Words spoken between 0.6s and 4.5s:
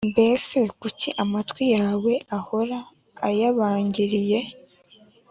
kuki amatwi yawe uhora uyabangiriye